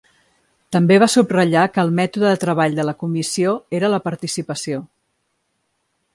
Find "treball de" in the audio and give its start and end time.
2.45-2.87